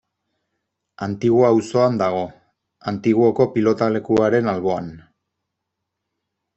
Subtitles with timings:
[1.07, 2.23] Antigua auzoan dago,
[2.93, 4.93] Antiguoko pilotalekuaren alboan.